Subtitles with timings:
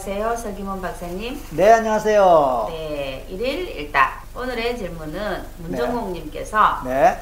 [0.00, 0.34] 안녕하세요.
[0.34, 1.38] 설기문 박사님.
[1.50, 2.66] 네, 안녕하세요.
[2.70, 4.22] 네, 일일 일답.
[4.34, 7.18] 오늘의 질문은 문정옥님께서 네.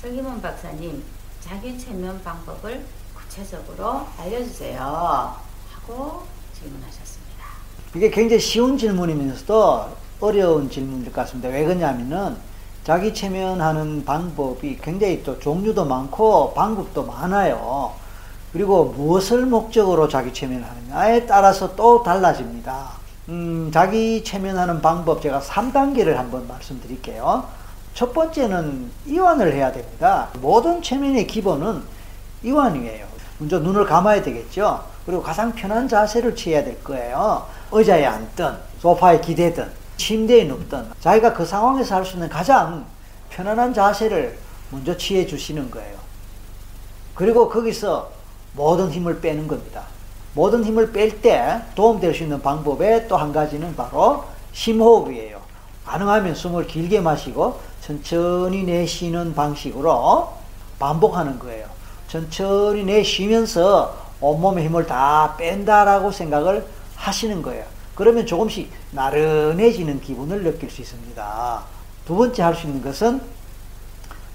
[0.00, 1.02] 설기문 박사님
[1.40, 2.84] 자기 체면 방법을
[3.16, 4.78] 구체적으로 알려주세요.
[4.78, 6.22] 하고
[6.56, 7.44] 질문하셨습니다.
[7.96, 9.88] 이게 굉장히 쉬운 질문이면서도
[10.20, 11.48] 어려운 질문일 것 같습니다.
[11.48, 12.36] 왜 그러냐면은
[12.84, 18.03] 자기 체면하는 방법이 굉장히 또 종류도 많고 방법도 많아요.
[18.54, 22.86] 그리고 무엇을 목적으로 자기 체면을 하느냐에 따라서 또 달라집니다.
[23.28, 27.48] 음, 자기 체면하는 방법 제가 3단계를 한번 말씀드릴게요.
[27.94, 30.28] 첫 번째는 이완을 해야 됩니다.
[30.40, 31.82] 모든 체면의 기본은
[32.44, 33.06] 이완이에요.
[33.38, 34.84] 먼저 눈을 감아야 되겠죠.
[35.04, 37.46] 그리고 가장 편한 자세를 취해야 될 거예요.
[37.72, 42.86] 의자에 앉든, 소파에 기대든, 침대에 눕든, 자기가 그 상황에서 할 수 있는 가장
[43.30, 44.38] 편안한 자세를
[44.70, 45.96] 먼저 취해 주시는 거예요.
[47.16, 48.14] 그리고 거기서
[48.54, 49.82] 모든 힘을 빼는 겁니다.
[50.34, 55.40] 모든 힘을 뺄 때 도움될 수 있는 방법의 또 한 가지는 바로 심호흡이에요.
[55.84, 60.32] 가능하면 숨을 길게 마시고 천천히 내쉬는 방식으로
[60.78, 61.66] 반복하는 거예요.
[62.08, 67.64] 천천히 내쉬면서 온몸의 힘을 다 뺀다라고 생각을 하시는 거예요.
[67.94, 71.62] 그러면 조금씩 나른해지는 기분을 느낄 수 있습니다.
[72.06, 73.20] 두 번째 할 수 있는 것은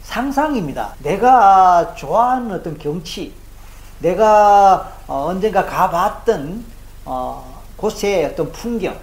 [0.04, 0.96] 상상입니다.
[1.00, 3.34] 내가 좋아하는 어떤 경치,
[4.00, 6.66] 내가 어, 언젠가 가봤던
[7.06, 8.98] 어, 곳의 어떤 풍경,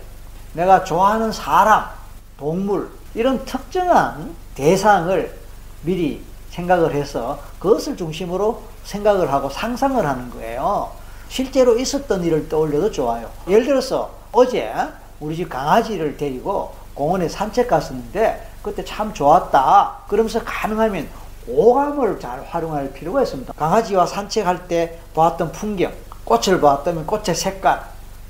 [0.53, 1.87] 내가 좋아하는 사람,
[2.39, 5.39] 동물 이런 특정한 대상을
[5.83, 10.91] 미리 생각을 해서 그것을 중심으로 생각을 하고 상상을 하는 거예요.
[11.29, 13.31] 실제로 있었던 일을 떠올려도 좋아요.
[13.49, 14.73] 예를 들어서 어제
[15.21, 19.97] 우리 집 강아지를 데리고 공원에 산책 갔었는데 그때 참 좋았다.
[20.09, 21.09] 그러면서 가능하면
[21.49, 23.53] 오감을 잘 활용할 필요가 있습니다.
[23.55, 25.93] 강아지와 산책할 때 보았던 풍경,
[26.25, 27.83] 꽃을 보았다면 꽃의 색깔,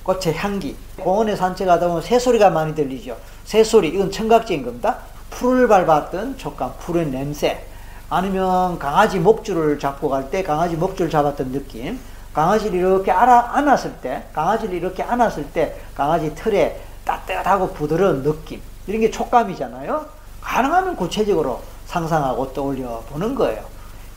[0.03, 0.77] 꽃의 향기.
[1.01, 3.17] 공원에 산책하다 보면 새소리가 많이 들리죠.
[3.45, 4.99] 새소리, 이건 청각적인 겁니다.
[5.31, 7.65] 풀을 밟았던 촉감, 풀의 냄새.
[8.09, 11.99] 아니면 강아지 목줄을 잡고 갈 때 강아지 목줄 잡았던 느낌.
[12.33, 18.61] 강아지를 이렇게 안아, 안았을 때, 강아지를 이렇게 안았을 때 강아지 털에 따뜻하고 부드러운 느낌.
[18.87, 20.05] 이런 게 촉감이잖아요.
[20.41, 23.65] 가능하면 구체적으로 상상하고 떠올려 보는 거예요.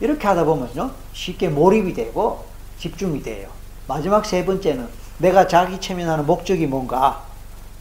[0.00, 0.90] 이렇게 하다 보면요.
[1.12, 2.44] 쉽게 몰입이 되고
[2.78, 3.48] 집중이 돼요.
[3.86, 4.88] 마지막 세 번째는
[5.18, 7.24] 내가 자기 체면하는 목적이 뭔가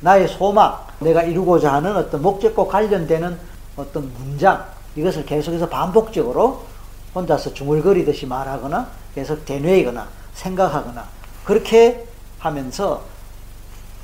[0.01, 3.37] 나의 소망, 내가 이루고자 하는 어떤 목적과 관련되는
[3.77, 6.65] 어떤 문장 이것을 계속해서 반복적으로
[7.15, 11.05] 혼자서 중얼거리듯이 말하거나 계속 되뇌이거나 생각하거나
[11.45, 12.05] 그렇게
[12.39, 13.01] 하면서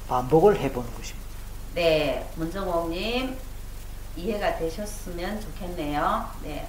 [0.07, 1.25] 반복을 해보는 것입니다.
[1.73, 3.35] 네, 문정옥님
[4.15, 6.25] 이해가 되셨으면 좋겠네요.
[6.43, 6.67] 네.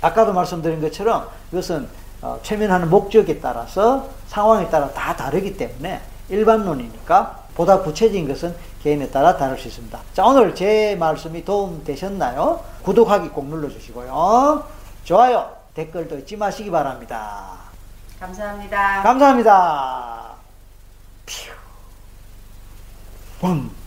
[0.00, 1.88] 아까도 말씀드린 것처럼 이것은
[2.20, 9.36] 어, 최면하는 목적에 따라서 상황에 따라 다 다르기 때문에 일반론이니까 보다 구체적인 것은 개인에 따라
[9.36, 9.98] 다를 수 있습니다.
[10.12, 12.64] 자, 오늘 제 말씀이 도움 되셨나요?
[12.82, 14.64] 구독하기 꼭 눌러주시고요.
[15.04, 17.58] 좋아요, 댓글도 잊지 마시기 바랍니다.
[18.20, 19.02] 감사합니다.
[19.02, 20.34] 감사합니다.
[21.26, 21.50] 퓨.
[23.40, 23.77] 붐.